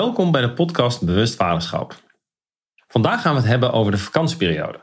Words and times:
Welkom 0.00 0.32
bij 0.32 0.40
de 0.40 0.52
podcast 0.52 1.04
Bewust 1.04 1.34
Vaderschap. 1.34 1.94
Vandaag 2.86 3.20
gaan 3.20 3.34
we 3.34 3.40
het 3.40 3.48
hebben 3.48 3.72
over 3.72 3.92
de 3.92 3.98
vakantieperiode. 3.98 4.80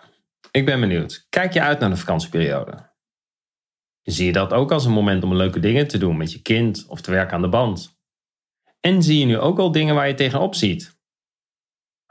Ik 0.51 0.65
ben 0.65 0.79
benieuwd, 0.79 1.25
kijk 1.29 1.53
je 1.53 1.61
uit 1.61 1.79
naar 1.79 1.89
de 1.89 1.97
vakantieperiode? 1.97 2.91
Zie 4.01 4.25
je 4.25 4.31
dat 4.31 4.53
ook 4.53 4.71
als 4.71 4.85
een 4.85 4.91
moment 4.91 5.23
om 5.23 5.33
leuke 5.33 5.59
dingen 5.59 5.87
te 5.87 5.97
doen 5.97 6.17
met 6.17 6.31
je 6.31 6.41
kind 6.41 6.85
of 6.87 7.01
te 7.01 7.11
werken 7.11 7.35
aan 7.35 7.41
de 7.41 7.49
band? 7.49 7.99
En 8.79 9.03
zie 9.03 9.19
je 9.19 9.25
nu 9.25 9.37
ook 9.37 9.59
al 9.59 9.71
dingen 9.71 9.95
waar 9.95 10.07
je 10.07 10.13
tegenop 10.13 10.55
ziet? 10.55 10.99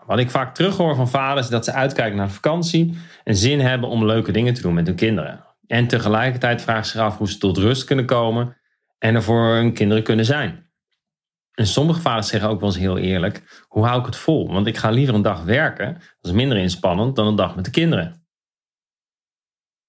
Wat 0.07 0.19
ik 0.19 0.31
vaak 0.31 0.55
terughoor 0.55 0.95
van 0.95 1.09
vaders 1.09 1.47
is 1.47 1.53
dat 1.53 1.65
ze 1.65 1.73
uitkijken 1.73 2.17
naar 2.17 2.31
vakantie 2.31 2.99
en 3.25 3.37
zin 3.37 3.61
hebben 3.61 3.89
om 3.89 4.07
leuke 4.07 4.33
dingen 4.33 4.55
te 4.55 4.63
doen 4.63 4.75
met 4.75 4.87
hun 4.87 4.97
kinderen. 4.97 5.45
En 5.67 5.87
tegelijkertijd 5.87 6.63
vragen 6.63 6.85
ze 6.85 6.91
zich 6.91 7.01
af 7.01 7.19
hoe 7.19 7.31
ze 7.31 7.39
tot 7.39 7.59
rust 7.59 7.85
kunnen 7.85 8.07
komen 8.07 8.57
en 8.99 9.15
er 9.15 9.23
voor 9.23 9.55
hun 9.55 9.73
kinderen 9.73 10.03
kunnen 10.03 10.25
zijn. 10.25 10.66
En 11.57 11.67
sommige 11.67 12.01
vaders 12.01 12.29
zeggen 12.29 12.51
ook 12.51 12.61
wel 12.61 12.69
eens 12.69 12.79
heel 12.79 12.99
eerlijk: 12.99 13.65
hoe 13.69 13.87
hou 13.87 14.01
ik 14.01 14.07
het 14.07 14.17
vol? 14.17 14.53
Want 14.53 14.67
ik 14.67 14.77
ga 14.77 14.91
liever 14.91 15.15
een 15.15 15.23
dag 15.23 15.43
werken, 15.43 15.93
dat 15.95 16.31
is 16.31 16.33
minder 16.33 16.59
inspannend 16.59 17.17
dan 17.17 17.27
een 17.27 17.37
dag 17.37 17.57
met 17.57 17.65
de 17.65 17.71
kinderen. 17.71 18.27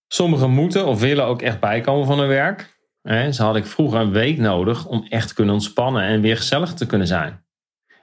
Sommigen 0.07 0.49
moeten 0.49 0.85
of 0.85 0.99
willen 0.99 1.25
ook 1.25 1.41
echt 1.41 1.59
bijkomen 1.59 2.05
van 2.05 2.19
hun 2.19 2.27
werk. 2.27 2.75
Ze 3.31 3.43
had 3.43 3.55
ik 3.55 3.65
vroeger 3.65 3.99
een 3.99 4.11
week 4.11 4.37
nodig 4.37 4.85
om 4.85 5.05
echt 5.09 5.33
kunnen 5.33 5.53
ontspannen 5.53 6.03
en 6.03 6.21
weer 6.21 6.37
gezellig 6.37 6.73
te 6.73 6.85
kunnen 6.85 7.07
zijn. 7.07 7.45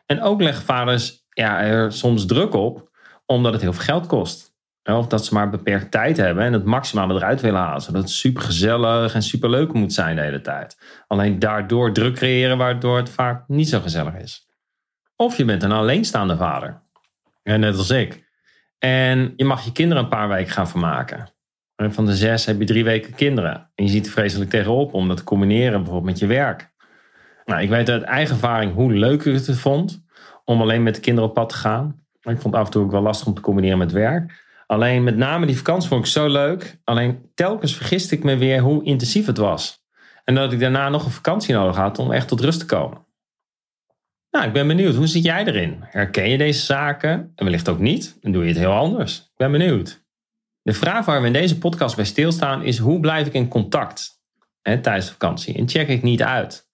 En 0.06 0.23
ook 0.23 0.40
leggen 0.40 0.65
vaders 0.65 1.24
ja, 1.29 1.60
er 1.60 1.92
soms 1.92 2.26
druk 2.26 2.54
op, 2.54 2.90
omdat 3.26 3.52
het 3.52 3.62
heel 3.62 3.73
veel 3.73 3.85
geld 3.85 4.07
kost. 4.07 4.54
Of 4.85 5.07
dat 5.07 5.24
ze 5.24 5.35
maar 5.35 5.51
beperkt 5.51 5.90
tijd 5.90 6.16
hebben 6.16 6.45
en 6.45 6.52
het 6.52 6.65
maximale 6.65 7.15
eruit 7.15 7.40
willen 7.40 7.60
halen. 7.60 7.82
Zodat 7.82 8.02
het 8.02 8.10
super 8.10 8.43
gezellig 8.43 9.15
en 9.15 9.23
super 9.23 9.51
leuk 9.51 9.73
moet 9.73 9.93
zijn 9.93 10.16
de 10.16 10.23
hele 10.23 10.41
tijd. 10.41 10.79
Alleen 11.07 11.38
daardoor 11.38 11.93
druk 11.93 12.15
creëren 12.15 12.59
waardoor 12.59 12.96
het 12.96 13.10
vaak 13.10 13.49
niet 13.49 13.68
zo 13.68 13.80
gezellig 13.80 14.15
is. 14.15 14.49
Of 15.16 15.37
je 15.37 15.45
bent 15.45 15.63
een 15.63 15.73
alleenstaande 15.73 16.37
vader. 16.37 16.82
net 17.43 17.76
als 17.76 17.91
ik. 17.91 18.32
En 18.79 19.32
je 19.37 19.45
mag 19.45 19.65
je 19.65 19.73
kinderen 19.73 20.02
een 20.02 20.09
paar 20.09 20.29
weken 20.29 20.52
gaan 20.52 20.68
vermaken. 20.68 21.32
En 21.76 21.93
van 21.93 22.07
de 22.07 22.16
zes 22.16 22.45
heb 22.45 22.59
je 22.59 22.66
drie 22.66 22.85
weken 22.85 23.15
kinderen. 23.15 23.71
En 23.74 23.85
je 23.85 23.91
ziet 23.91 24.07
er 24.07 24.13
vreselijk 24.13 24.51
tegenop 24.51 24.95
om 24.95 25.09
dat 25.09 25.16
te 25.16 25.24
combineren 25.24 25.79
bijvoorbeeld 25.79 26.10
met 26.10 26.19
je 26.19 26.26
werk. 26.26 26.73
Nou, 27.45 27.63
ik 27.63 27.69
weet 27.69 27.91
uit 27.91 28.02
eigen 28.02 28.35
ervaring 28.35 28.74
hoe 28.74 28.93
leuk 28.93 29.24
ik 29.24 29.46
het 29.46 29.59
vond 29.59 30.04
om 30.45 30.60
alleen 30.60 30.82
met 30.82 30.95
de 30.95 31.01
kinderen 31.01 31.29
op 31.29 31.35
pad 31.35 31.48
te 31.48 31.54
gaan. 31.54 32.02
Ik 32.21 32.41
vond 32.41 32.45
het 32.45 32.54
af 32.54 32.65
en 32.65 32.71
toe 32.71 32.85
ook 32.85 32.91
wel 32.91 33.02
lastig 33.02 33.26
om 33.26 33.35
te 33.35 33.41
combineren 33.41 33.79
met 33.79 33.93
werk. 33.93 34.43
Alleen 34.66 35.04
met 35.04 35.16
name 35.16 35.46
die 35.46 35.57
vakantie 35.57 35.88
vond 35.88 36.04
ik 36.04 36.10
zo 36.10 36.29
leuk. 36.29 36.79
Alleen 36.84 37.30
telkens 37.34 37.76
vergiste 37.76 38.15
ik 38.15 38.24
me 38.24 38.37
weer 38.37 38.60
hoe 38.60 38.84
intensief 38.84 39.26
het 39.26 39.38
was. 39.38 39.82
En 40.24 40.34
dat 40.34 40.52
ik 40.52 40.60
daarna 40.60 40.88
nog 40.88 41.04
een 41.04 41.10
vakantie 41.10 41.54
nodig 41.54 41.76
had 41.76 41.98
om 41.98 42.12
echt 42.12 42.29
tot 42.29 42.40
rust 42.40 42.59
te 42.59 42.66
komen. 42.66 43.04
Nou, 44.30 44.46
ik 44.46 44.52
ben 44.52 44.66
benieuwd. 44.66 44.95
Hoe 44.95 45.07
zit 45.07 45.24
jij 45.24 45.45
erin? 45.45 45.76
Herken 45.80 46.30
je 46.30 46.38
deze 46.38 46.65
zaken? 46.65 47.10
En 47.10 47.45
wellicht 47.45 47.68
ook 47.68 47.79
niet? 47.79 48.16
Dan 48.20 48.32
doe 48.32 48.42
je 48.42 48.48
het 48.48 48.59
heel 48.59 48.73
anders. 48.73 49.18
Ik 49.18 49.37
ben 49.37 49.52
benieuwd. 49.52 50.04
De 50.62 50.73
vraag 50.73 51.04
waar 51.04 51.20
we 51.20 51.26
in 51.26 51.32
deze 51.32 51.59
podcast 51.59 51.96
bij 51.96 52.04
stilstaan 52.04 52.62
is: 52.62 52.79
hoe 52.79 53.01
blijf 53.01 53.26
ik 53.26 53.32
in 53.32 53.48
contact 53.48 54.23
hè, 54.62 54.80
tijdens 54.80 55.07
de 55.07 55.12
vakantie? 55.12 55.54
En 55.54 55.68
check 55.68 55.88
ik 55.88 56.02
niet 56.02 56.23
uit? 56.23 56.68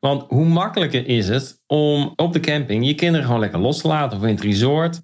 Want 0.00 0.24
hoe 0.28 0.44
makkelijker 0.44 1.06
is 1.06 1.28
het 1.28 1.62
om 1.66 2.12
op 2.16 2.32
de 2.32 2.40
camping 2.40 2.86
je 2.86 2.94
kinderen 2.94 3.26
gewoon 3.26 3.40
lekker 3.40 3.58
los 3.58 3.80
te 3.80 3.88
laten 3.88 4.18
of 4.18 4.24
in 4.24 4.34
het 4.34 4.44
resort 4.44 5.02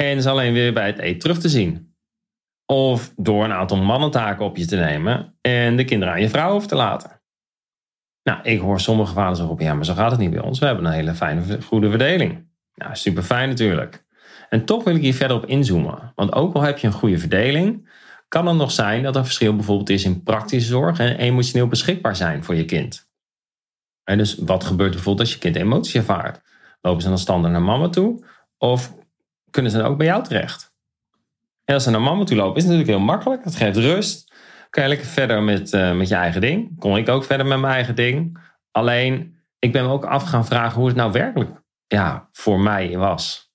en 0.00 0.22
ze 0.22 0.30
alleen 0.30 0.52
weer 0.52 0.72
bij 0.72 0.86
het 0.86 0.98
eten 0.98 1.18
terug 1.18 1.38
te 1.38 1.48
zien. 1.48 1.94
Of 2.66 3.12
door 3.16 3.44
een 3.44 3.52
aantal 3.52 3.76
mannentaken 3.76 4.44
op 4.44 4.56
je 4.56 4.66
te 4.66 4.76
nemen 4.76 5.38
en 5.40 5.76
de 5.76 5.84
kinderen 5.84 6.14
aan 6.14 6.20
je 6.20 6.28
vrouw 6.28 6.50
over 6.50 6.68
te 6.68 6.74
laten. 6.74 7.22
Nou, 8.22 8.42
ik 8.42 8.60
hoor 8.60 8.80
sommige 8.80 9.12
vaders 9.12 9.38
erop, 9.38 9.60
ja, 9.60 9.74
maar 9.74 9.84
zo 9.84 9.94
gaat 9.94 10.10
het 10.10 10.20
niet 10.20 10.30
bij 10.30 10.40
ons. 10.40 10.58
We 10.58 10.66
hebben 10.66 10.84
een 10.84 10.92
hele 10.92 11.14
fijne, 11.14 11.62
goede 11.62 11.90
verdeling. 11.90 12.48
Nou, 12.74 12.96
super 12.96 13.22
fijn 13.22 13.48
natuurlijk. 13.48 14.04
En 14.48 14.64
toch 14.64 14.84
wil 14.84 14.94
ik 14.94 15.02
hier 15.02 15.14
verder 15.14 15.36
op 15.36 15.46
inzoomen. 15.46 16.12
Want 16.14 16.32
ook 16.32 16.54
al 16.54 16.62
heb 16.62 16.78
je 16.78 16.86
een 16.86 16.92
goede 16.92 17.18
verdeling, 17.18 17.90
kan 18.28 18.46
het 18.46 18.56
nog 18.56 18.70
zijn 18.70 19.02
dat 19.02 19.16
er 19.16 19.24
verschil 19.24 19.56
bijvoorbeeld 19.56 19.90
is 19.90 20.04
in 20.04 20.22
praktische 20.22 20.68
zorg 20.68 20.98
en 20.98 21.16
emotioneel 21.16 21.68
beschikbaar 21.68 22.16
zijn 22.16 22.44
voor 22.44 22.54
je 22.54 22.64
kind. 22.64 23.08
En 24.04 24.18
dus 24.18 24.34
wat 24.34 24.64
gebeurt 24.64 24.90
bijvoorbeeld 24.90 25.26
als 25.26 25.32
je 25.34 25.40
kind 25.40 25.56
emoties 25.56 25.94
ervaart? 25.94 26.40
Lopen 26.80 27.02
ze 27.02 27.08
dan 27.08 27.18
standaard 27.18 27.52
naar 27.52 27.62
mama 27.62 27.88
toe? 27.88 28.24
Of 28.58 28.98
kunnen 29.50 29.70
ze 29.70 29.78
dan 29.78 29.86
ook 29.86 29.96
bij 29.96 30.06
jou 30.06 30.22
terecht. 30.24 30.72
En 31.64 31.74
als 31.74 31.84
ze 31.84 31.90
naar 31.90 32.00
mama 32.00 32.24
toe 32.24 32.36
lopen, 32.36 32.56
is 32.56 32.62
het 32.62 32.72
natuurlijk 32.72 32.98
heel 32.98 33.06
makkelijk. 33.06 33.44
Dat 33.44 33.54
geeft 33.54 33.76
rust. 33.76 34.34
Kan 34.70 34.82
je 34.82 34.88
lekker 34.88 35.06
verder 35.06 35.42
met, 35.42 35.72
uh, 35.72 35.96
met 35.96 36.08
je 36.08 36.14
eigen 36.14 36.40
ding. 36.40 36.78
Kon 36.78 36.96
ik 36.96 37.08
ook 37.08 37.24
verder 37.24 37.46
met 37.46 37.60
mijn 37.60 37.72
eigen 37.72 37.94
ding. 37.94 38.38
Alleen, 38.70 39.36
ik 39.58 39.72
ben 39.72 39.84
me 39.84 39.90
ook 39.90 40.04
af 40.04 40.24
gaan 40.24 40.46
vragen 40.46 40.78
hoe 40.78 40.86
het 40.86 40.96
nou 40.96 41.12
werkelijk 41.12 41.50
ja, 41.86 42.28
voor 42.32 42.60
mij 42.60 42.96
was. 42.96 43.52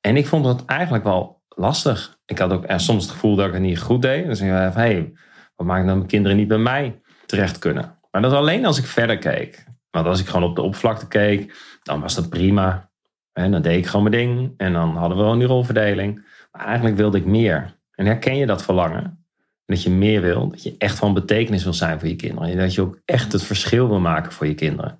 En 0.00 0.16
ik 0.16 0.26
vond 0.26 0.44
dat 0.44 0.64
eigenlijk 0.64 1.04
wel 1.04 1.42
lastig. 1.48 2.18
Ik 2.24 2.38
had 2.38 2.52
ook 2.52 2.64
er 2.66 2.80
soms 2.80 3.02
het 3.02 3.12
gevoel 3.12 3.36
dat 3.36 3.46
ik 3.46 3.52
het 3.52 3.62
niet 3.62 3.80
goed 3.80 4.02
deed. 4.02 4.26
Dus 4.26 4.40
ik 4.40 4.50
dacht, 4.50 4.74
hey, 4.74 5.12
wat 5.56 5.66
maakt 5.66 5.86
dat 5.86 5.96
mijn 5.96 6.08
kinderen 6.08 6.36
niet 6.36 6.48
bij 6.48 6.58
mij 6.58 7.00
terecht 7.26 7.58
kunnen? 7.58 7.98
Maar 8.10 8.22
dat 8.22 8.32
alleen 8.32 8.66
als 8.66 8.78
ik 8.78 8.86
verder 8.86 9.18
keek. 9.18 9.64
Want 9.90 10.06
als 10.06 10.20
ik 10.20 10.26
gewoon 10.26 10.48
op 10.48 10.56
de 10.56 10.62
oppervlakte 10.62 11.08
keek, 11.08 11.54
dan 11.82 12.00
was 12.00 12.14
dat 12.14 12.28
prima. 12.28 12.90
En 13.36 13.50
dan 13.50 13.62
deed 13.62 13.78
ik 13.78 13.86
gewoon 13.86 14.10
mijn 14.10 14.26
ding. 14.26 14.54
En 14.56 14.72
dan 14.72 14.96
hadden 14.96 15.18
we 15.18 15.24
wel 15.24 15.38
die 15.38 15.46
rolverdeling. 15.46 16.24
Maar 16.52 16.66
eigenlijk 16.66 16.96
wilde 16.96 17.18
ik 17.18 17.24
meer. 17.24 17.76
En 17.94 18.06
herken 18.06 18.36
je 18.36 18.46
dat 18.46 18.64
verlangen? 18.64 19.26
Dat 19.64 19.82
je 19.82 19.90
meer 19.90 20.20
wil. 20.20 20.48
Dat 20.48 20.62
je 20.62 20.74
echt 20.78 20.98
van 20.98 21.14
betekenis 21.14 21.64
wil 21.64 21.72
zijn 21.72 21.98
voor 21.98 22.08
je 22.08 22.16
kinderen. 22.16 22.50
En 22.50 22.58
dat 22.58 22.74
je 22.74 22.80
ook 22.80 23.00
echt 23.04 23.32
het 23.32 23.42
verschil 23.42 23.88
wil 23.88 24.00
maken 24.00 24.32
voor 24.32 24.46
je 24.46 24.54
kinderen. 24.54 24.98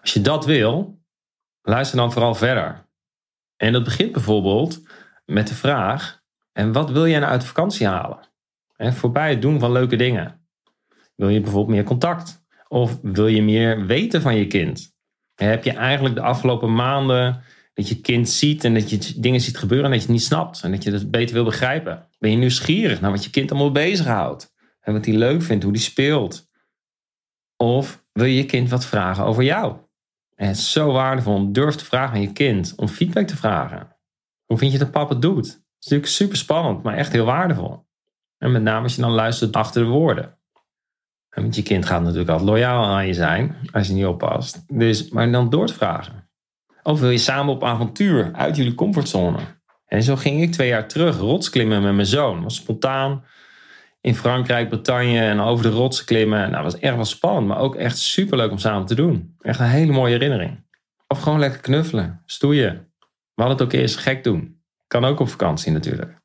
Als 0.00 0.12
je 0.12 0.20
dat 0.20 0.44
wil, 0.44 1.00
luister 1.62 1.96
dan 1.96 2.12
vooral 2.12 2.34
verder. 2.34 2.86
En 3.56 3.72
dat 3.72 3.84
begint 3.84 4.12
bijvoorbeeld 4.12 4.82
met 5.24 5.48
de 5.48 5.54
vraag: 5.54 6.22
en 6.52 6.72
wat 6.72 6.90
wil 6.90 7.06
jij 7.06 7.18
nou 7.18 7.32
uit 7.32 7.44
vakantie 7.44 7.86
halen? 7.86 8.18
En 8.76 8.94
voorbij 8.94 9.30
het 9.30 9.42
doen 9.42 9.58
van 9.58 9.72
leuke 9.72 9.96
dingen. 9.96 10.46
Wil 11.16 11.28
je 11.28 11.40
bijvoorbeeld 11.40 11.76
meer 11.76 11.84
contact? 11.84 12.44
Of 12.68 12.98
wil 13.02 13.26
je 13.26 13.42
meer 13.42 13.86
weten 13.86 14.22
van 14.22 14.36
je 14.36 14.46
kind? 14.46 14.98
Heb 15.48 15.64
je 15.64 15.72
eigenlijk 15.72 16.14
de 16.14 16.20
afgelopen 16.20 16.74
maanden 16.74 17.42
dat 17.74 17.88
je 17.88 18.00
kind 18.00 18.28
ziet 18.28 18.64
en 18.64 18.74
dat 18.74 18.90
je 18.90 19.20
dingen 19.20 19.40
ziet 19.40 19.58
gebeuren 19.58 19.86
en 19.86 19.90
dat 19.90 20.00
je 20.00 20.06
het 20.06 20.16
niet 20.16 20.26
snapt 20.26 20.62
en 20.62 20.70
dat 20.70 20.82
je 20.82 20.92
het 20.92 21.10
beter 21.10 21.34
wil 21.34 21.44
begrijpen? 21.44 22.08
Ben 22.18 22.30
je 22.30 22.36
nieuwsgierig 22.36 23.00
naar 23.00 23.10
wat 23.10 23.24
je 23.24 23.30
kind 23.30 23.50
allemaal 23.50 23.72
bezighoudt 23.72 24.54
en 24.80 24.92
wat 24.92 25.04
hij 25.04 25.14
leuk 25.14 25.42
vindt, 25.42 25.64
hoe 25.64 25.72
hij 25.72 25.82
speelt? 25.82 26.48
Of 27.56 28.04
wil 28.12 28.24
je 28.24 28.36
je 28.36 28.44
kind 28.44 28.70
wat 28.70 28.86
vragen 28.86 29.24
over 29.24 29.42
jou? 29.42 29.76
En 30.34 30.46
het 30.46 30.56
is 30.56 30.72
zo 30.72 30.92
waardevol. 30.92 31.52
Durf 31.52 31.74
te 31.74 31.84
vragen 31.84 32.14
aan 32.14 32.20
je 32.20 32.32
kind 32.32 32.72
om 32.76 32.88
feedback 32.88 33.26
te 33.26 33.36
vragen. 33.36 33.96
Hoe 34.44 34.58
vind 34.58 34.72
je 34.72 34.78
dat 34.78 34.90
papa 34.90 35.12
het 35.12 35.22
doet? 35.22 35.46
Het 35.46 35.54
is 35.78 35.84
natuurlijk 35.90 36.10
super 36.10 36.36
spannend, 36.36 36.82
maar 36.82 36.96
echt 36.96 37.12
heel 37.12 37.24
waardevol. 37.24 37.86
En 38.38 38.52
met 38.52 38.62
name 38.62 38.82
als 38.82 38.94
je 38.94 39.00
dan 39.00 39.10
luistert 39.10 39.56
achter 39.56 39.82
de 39.82 39.88
woorden. 39.88 40.38
Want 41.30 41.56
je 41.56 41.62
kind 41.62 41.86
gaat 41.86 42.02
natuurlijk 42.02 42.30
altijd 42.30 42.48
loyaal 42.48 42.84
aan 42.84 43.06
je 43.06 43.14
zijn 43.14 43.56
als 43.72 43.86
je 43.86 43.92
niet 43.92 44.06
oppast. 44.06 44.64
Dus, 44.66 45.08
maar 45.08 45.32
dan 45.32 45.50
door 45.50 45.66
te 45.66 45.74
vragen. 45.74 46.28
Of 46.82 47.00
wil 47.00 47.10
je 47.10 47.18
samen 47.18 47.54
op 47.54 47.64
avontuur 47.64 48.30
uit 48.32 48.56
jullie 48.56 48.74
comfortzone? 48.74 49.38
En 49.86 50.02
zo 50.02 50.16
ging 50.16 50.42
ik 50.42 50.52
twee 50.52 50.68
jaar 50.68 50.88
terug 50.88 51.18
rotsklimmen 51.18 51.82
met 51.82 51.94
mijn 51.94 52.06
zoon. 52.06 52.42
was 52.42 52.54
spontaan 52.54 53.24
in 54.00 54.14
Frankrijk, 54.14 54.68
Bretagne 54.68 55.20
en 55.20 55.40
over 55.40 55.62
de 55.62 55.70
rotsen 55.70 56.06
klimmen. 56.06 56.50
Nou, 56.50 56.62
dat 56.62 56.72
was 56.72 56.78
echt 56.78 56.94
wel 56.94 57.04
spannend, 57.04 57.46
maar 57.46 57.58
ook 57.58 57.74
echt 57.74 57.98
superleuk 57.98 58.50
om 58.50 58.58
samen 58.58 58.86
te 58.86 58.94
doen. 58.94 59.36
Echt 59.40 59.60
een 59.60 59.66
hele 59.66 59.92
mooie 59.92 60.12
herinnering. 60.12 60.68
Of 61.06 61.20
gewoon 61.20 61.38
lekker 61.38 61.60
knuffelen, 61.60 62.22
stoeien. 62.26 62.92
Wat 63.34 63.48
het 63.48 63.62
ook 63.62 63.72
is, 63.72 63.96
gek 63.96 64.24
doen. 64.24 64.62
Kan 64.86 65.04
ook 65.04 65.20
op 65.20 65.28
vakantie 65.28 65.72
natuurlijk. 65.72 66.18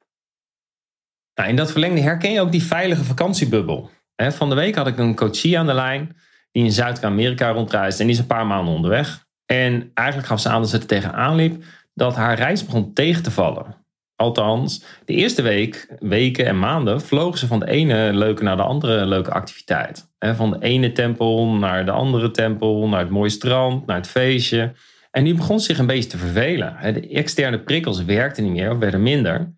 Nou, 1.35 1.50
in 1.50 1.56
dat 1.56 1.71
verlengde 1.71 2.01
herken 2.01 2.31
je 2.31 2.41
ook 2.41 2.51
die 2.51 2.63
veilige 2.63 3.03
vakantiebubbel. 3.03 3.89
Van 4.15 4.50
de 4.50 4.56
week 4.56 4.75
had 4.75 4.88
ik 4.88 4.97
een 4.97 5.15
coachie 5.15 5.59
aan 5.59 5.65
de 5.65 5.73
lijn 5.73 6.15
die 6.51 6.63
in 6.63 6.71
Zuid-Amerika 6.71 7.50
rondreist 7.51 8.00
en 8.00 8.06
die 8.06 8.15
is 8.15 8.21
een 8.21 8.27
paar 8.27 8.47
maanden 8.47 8.73
onderweg. 8.73 9.25
En 9.45 9.91
eigenlijk 9.94 10.27
gaf 10.27 10.39
ze 10.39 10.50
aan 10.50 10.62
dat 10.62 10.69
ze 10.69 10.77
er 10.77 10.85
tegenaan 10.85 11.35
liep 11.35 11.63
dat 11.94 12.15
haar 12.15 12.38
reis 12.38 12.65
begon 12.65 12.94
tegen 12.94 13.23
te 13.23 13.31
vallen. 13.31 13.83
Althans, 14.15 14.83
de 15.06 15.13
eerste 15.13 15.41
week, 15.41 15.95
weken 16.00 16.45
en 16.45 16.59
maanden 16.59 17.01
vlogen 17.01 17.39
ze 17.39 17.47
van 17.47 17.59
de 17.59 17.69
ene 17.69 18.13
leuke 18.13 18.44
naar 18.44 18.56
de 18.56 18.63
andere 18.63 19.06
leuke 19.06 19.31
activiteit. 19.31 20.07
Van 20.19 20.51
de 20.51 20.57
ene 20.59 20.91
tempel 20.91 21.47
naar 21.47 21.85
de 21.85 21.91
andere 21.91 22.31
tempel, 22.31 22.88
naar 22.88 23.00
het 23.00 23.09
mooie 23.09 23.29
strand, 23.29 23.85
naar 23.85 23.95
het 23.95 24.07
feestje. 24.07 24.73
En 25.11 25.23
nu 25.23 25.35
begon 25.35 25.59
zich 25.59 25.77
een 25.77 25.88
beetje 25.88 26.09
te 26.09 26.18
vervelen. 26.18 26.94
De 26.94 27.07
externe 27.07 27.59
prikkels 27.59 28.03
werkten 28.03 28.44
niet 28.44 28.53
meer 28.53 28.71
of 28.71 28.77
werden 28.77 29.03
minder. 29.03 29.55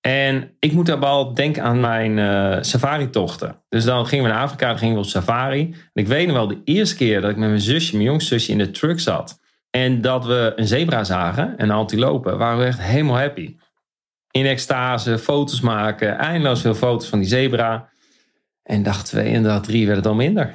En 0.00 0.56
ik 0.58 0.72
moet 0.72 0.86
daarbij 0.86 1.08
al 1.08 1.34
denken 1.34 1.62
aan 1.62 1.80
mijn 1.80 2.16
uh, 2.18 2.56
safari-tochten. 2.60 3.62
Dus 3.68 3.84
dan 3.84 4.06
gingen 4.06 4.24
we 4.24 4.30
naar 4.30 4.42
Afrika, 4.42 4.68
dan 4.68 4.78
gingen 4.78 4.94
we 4.94 5.00
op 5.00 5.06
safari. 5.06 5.60
En 5.60 6.02
ik 6.02 6.06
weet 6.06 6.26
nog 6.26 6.36
wel 6.36 6.46
de 6.46 6.60
eerste 6.64 6.96
keer 6.96 7.20
dat 7.20 7.30
ik 7.30 7.36
met 7.36 7.48
mijn 7.48 7.60
zusje, 7.60 7.92
mijn 7.92 8.08
jongste 8.08 8.38
zusje, 8.38 8.52
in 8.52 8.58
de 8.58 8.70
truck 8.70 9.00
zat. 9.00 9.40
En 9.70 10.00
dat 10.00 10.24
we 10.24 10.52
een 10.56 10.66
zebra 10.66 11.04
zagen 11.04 11.58
en 11.58 11.64
een 11.64 11.76
antilopen, 11.76 12.38
waren 12.38 12.58
we 12.58 12.64
echt 12.64 12.80
helemaal 12.80 13.18
happy. 13.18 13.56
In 14.30 14.46
extase, 14.46 15.18
foto's 15.18 15.60
maken, 15.60 16.18
eindeloos 16.18 16.60
veel 16.60 16.74
foto's 16.74 17.08
van 17.08 17.18
die 17.18 17.28
zebra. 17.28 17.88
En 18.62 18.82
dag 18.82 19.04
twee 19.04 19.32
en 19.32 19.42
dag 19.42 19.62
drie 19.62 19.86
werd 19.86 19.98
het 19.98 20.06
al 20.06 20.14
minder. 20.14 20.54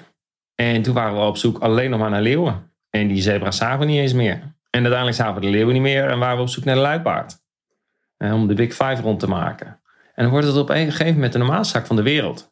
En 0.56 0.82
toen 0.82 0.94
waren 0.94 1.14
we 1.14 1.26
op 1.26 1.38
zoek 1.38 1.60
alleen 1.60 1.90
nog 1.90 2.00
maar 2.00 2.10
naar 2.10 2.22
leeuwen. 2.22 2.72
En 2.90 3.08
die 3.08 3.22
zebra 3.22 3.52
zagen 3.52 3.80
we 3.80 3.86
niet 3.86 4.00
eens 4.00 4.14
meer. 4.14 4.56
En 4.70 4.82
uiteindelijk 4.82 5.16
zagen 5.16 5.36
we 5.36 5.42
de 5.42 5.48
leeuwen 5.48 5.74
niet 5.74 5.82
meer 5.82 6.10
en 6.10 6.20
waren 6.20 6.36
we 6.36 6.42
op 6.42 6.50
zoek 6.50 6.64
naar 6.64 6.76
de 6.76 6.82
luipaard. 6.82 7.44
Om 8.34 8.48
de 8.48 8.54
Big 8.54 8.74
Five 8.74 9.02
rond 9.02 9.20
te 9.20 9.28
maken. 9.28 9.80
En 10.16 10.24
dan 10.24 10.32
wordt 10.32 10.48
het 10.48 10.58
op 10.58 10.70
een 10.70 10.92
gegeven 10.92 11.14
moment 11.14 11.34
de 11.34 11.40
normaalzaak 11.40 11.86
van 11.86 11.96
de 11.96 12.02
wereld. 12.02 12.52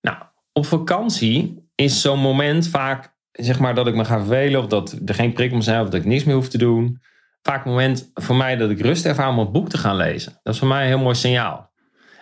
Nou, 0.00 0.16
op 0.52 0.66
vakantie 0.66 1.68
is 1.74 2.00
zo'n 2.00 2.18
moment 2.18 2.68
vaak, 2.68 3.14
zeg 3.32 3.58
maar, 3.58 3.74
dat 3.74 3.86
ik 3.86 3.94
me 3.94 4.04
ga 4.04 4.18
vervelen 4.18 4.60
of 4.60 4.66
dat 4.66 4.98
er 5.06 5.14
geen 5.14 5.32
prikkel 5.32 5.62
zijn 5.62 5.80
of 5.80 5.88
dat 5.88 6.00
ik 6.00 6.06
niks 6.06 6.24
meer 6.24 6.34
hoef 6.34 6.48
te 6.48 6.58
doen. 6.58 7.02
Vaak 7.42 7.64
een 7.64 7.70
moment 7.70 8.10
voor 8.14 8.36
mij 8.36 8.56
dat 8.56 8.70
ik 8.70 8.80
rust 8.80 9.06
ervaar 9.06 9.28
om 9.28 9.38
een 9.38 9.52
boek 9.52 9.68
te 9.68 9.78
gaan 9.78 9.96
lezen. 9.96 10.40
Dat 10.42 10.52
is 10.52 10.58
voor 10.58 10.68
mij 10.68 10.82
een 10.82 10.88
heel 10.88 10.98
mooi 10.98 11.14
signaal. 11.14 11.72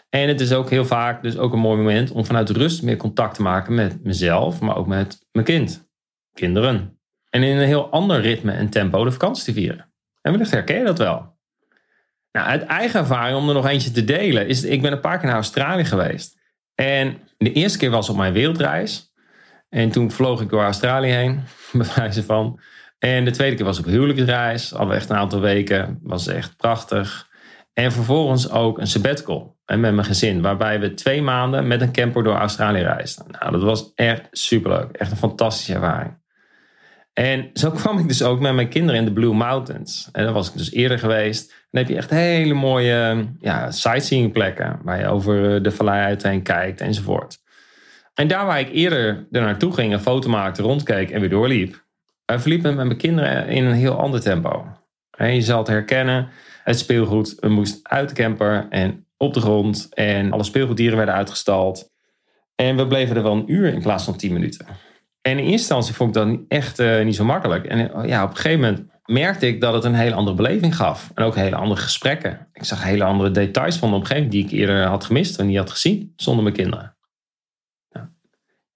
En 0.09 0.29
het 0.29 0.41
is 0.41 0.53
ook 0.53 0.71
heel 0.71 0.85
vaak 0.85 1.23
dus 1.23 1.39
ook 1.39 1.53
een 1.53 1.59
mooi 1.59 1.77
moment 1.77 2.11
om 2.11 2.27
vanuit 2.27 2.51
rust 2.51 2.83
meer 2.83 2.97
contact 2.97 3.35
te 3.35 3.43
maken 3.43 3.75
met 3.75 4.05
mezelf, 4.05 4.61
maar 4.61 4.77
ook 4.77 4.87
met 4.87 5.27
mijn 5.33 5.47
kind, 5.47 5.89
kinderen. 6.33 6.99
En 7.31 7.43
in 7.43 7.57
een 7.57 7.67
heel 7.67 7.91
ander 7.91 8.21
ritme 8.21 8.53
en 8.53 8.69
tempo 8.69 9.05
de 9.05 9.13
vakantie 9.13 9.45
te 9.45 9.53
vieren. 9.53 9.93
En 10.21 10.33
wellicht 10.33 10.51
herken 10.51 10.79
je 10.79 10.85
dat 10.85 10.99
wel. 10.99 11.32
Nou, 12.33 12.47
uit 12.47 12.63
eigen 12.63 13.01
ervaring, 13.01 13.37
om 13.37 13.49
er 13.49 13.55
nog 13.55 13.67
eentje 13.67 13.91
te 13.91 14.05
delen, 14.05 14.47
is 14.49 14.65
ik 14.65 14.83
ben 14.83 14.93
een 14.93 15.01
paar 15.01 15.19
keer 15.19 15.27
naar 15.27 15.37
Australië 15.37 15.85
geweest. 15.85 16.41
En 16.75 17.19
de 17.39 17.53
eerste 17.53 17.79
keer 17.79 17.91
was 17.91 18.09
op 18.09 18.17
mijn 18.17 18.33
wereldreis. 18.33 19.13
En 19.69 19.91
toen 19.91 20.11
vloog 20.11 20.41
ik 20.41 20.49
door 20.49 20.63
Australië 20.63 21.11
heen, 21.11 21.41
bij 21.73 21.87
wijze 21.97 22.23
van. 22.23 22.61
En 22.99 23.25
de 23.25 23.31
tweede 23.31 23.57
keer 23.57 23.65
was 23.65 23.79
op 23.79 23.85
huwelijksreis. 23.85 24.71
We 24.71 24.95
echt 24.95 25.11
een 25.11 25.17
aantal 25.17 25.41
weken. 25.41 25.99
Was 26.03 26.27
echt 26.27 26.57
prachtig. 26.57 27.31
En 27.73 27.93
vervolgens 27.93 28.51
ook 28.51 28.79
een 28.79 28.87
sabbatical 28.87 29.57
met 29.67 29.81
mijn 29.81 30.05
gezin. 30.05 30.43
Waarbij 30.43 30.81
we 30.81 30.95
twee 30.95 31.23
maanden 31.23 31.67
met 31.67 31.81
een 31.81 31.93
camper 31.93 32.23
door 32.23 32.35
Australië 32.35 32.83
reisden. 32.83 33.27
Nou, 33.31 33.53
dat 33.53 33.63
was 33.63 33.93
echt 33.95 34.29
superleuk. 34.31 34.97
Echt 34.97 35.11
een 35.11 35.17
fantastische 35.17 35.75
ervaring. 35.75 36.21
En 37.13 37.51
zo 37.55 37.71
kwam 37.81 37.99
ik 37.99 38.09
dus 38.09 38.23
ook 38.23 38.41
met 38.41 38.55
mijn 38.55 38.69
kinderen 38.69 39.01
in 39.01 39.07
de 39.07 39.13
Blue 39.13 39.35
Mountains. 39.35 40.09
En 40.13 40.25
daar 40.25 40.33
was 40.33 40.49
ik 40.49 40.57
dus 40.57 40.73
eerder 40.73 40.99
geweest. 40.99 41.62
Dan 41.73 41.83
heb 41.83 41.91
je 41.91 41.97
echt 41.97 42.11
hele 42.11 42.55
mooie 42.55 43.27
ja, 43.41 43.71
sightseeing 43.71 44.33
plekken. 44.33 44.79
Waar 44.83 44.99
je 44.99 45.07
over 45.07 45.63
de 45.63 45.71
vallei 45.71 46.05
uiteen 46.05 46.43
kijkt 46.43 46.81
enzovoort. 46.81 47.39
En 48.15 48.29
daar 48.29 48.47
waar 48.47 48.61
ik 48.61 48.73
eerder 48.73 49.27
er 49.31 49.41
naartoe 49.41 49.73
ging, 49.73 49.93
een 49.93 50.01
foto 50.01 50.29
maakte, 50.29 50.63
rondkeek 50.63 51.11
en 51.11 51.21
weer 51.21 51.31
doorliep. 51.31 51.85
verliep 52.27 52.63
met 52.63 52.75
mijn 52.75 52.97
kinderen 52.97 53.49
in 53.49 53.65
een 53.65 53.73
heel 53.73 53.99
ander 53.99 54.21
tempo. 54.21 54.67
En 55.11 55.35
je 55.35 55.41
zal 55.41 55.59
het 55.59 55.67
herkennen. 55.67 56.29
Het 56.65 56.79
speelgoed 56.79 57.37
moest 57.41 57.89
uit 57.89 58.09
de 58.09 58.15
camper 58.15 58.67
en 58.71 59.07
op 59.17 59.35
de 59.35 59.41
grond. 59.41 59.89
En 59.95 60.33
alle 60.33 60.45
speelgoeddieren 60.45 60.97
werden 60.97 61.15
uitgestald. 61.15 61.91
En 62.55 62.77
we 62.77 62.87
bleven 62.87 63.17
er 63.17 63.23
wel 63.23 63.33
een 63.33 63.53
uur 63.53 63.73
in 63.73 63.83
plaats 63.83 64.05
van 64.05 64.17
tien 64.17 64.33
minuten. 64.33 64.67
En 65.23 65.33
in 65.33 65.39
eerste 65.39 65.53
instantie 65.53 65.95
vond 65.95 66.17
ik 66.17 66.23
dat 66.23 66.39
echt 66.49 66.81
uh, 66.81 67.05
niet 67.05 67.15
zo 67.15 67.25
makkelijk. 67.25 67.65
En 67.65 67.95
eh, 67.95 68.09
ja, 68.09 68.23
op 68.23 68.31
een 68.31 68.37
gegeven 68.37 68.61
moment 68.61 68.91
merkte 69.05 69.47
ik 69.47 69.61
dat 69.61 69.75
het 69.75 69.85
een 69.85 69.95
hele 69.95 70.15
andere 70.15 70.37
beleving 70.37 70.77
gaf. 70.77 71.11
En 71.15 71.25
ook 71.25 71.35
hele 71.35 71.57
andere 71.57 71.81
gesprekken. 71.81 72.49
Ik 72.53 72.65
zag 72.65 72.83
hele 72.83 73.05
andere 73.05 73.31
details 73.31 73.77
van 73.77 73.91
de 73.91 73.97
omgeving 73.97 74.31
die 74.31 74.45
ik 74.45 74.51
eerder 74.51 74.87
had 74.87 75.05
gemist 75.05 75.39
en 75.39 75.47
niet 75.47 75.57
had 75.57 75.71
gezien 75.71 76.13
zonder 76.17 76.43
mijn 76.43 76.57
kinderen. 76.57 76.97